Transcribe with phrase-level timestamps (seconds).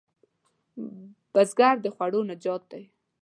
[1.33, 2.83] بزګر د خوړو نجات دی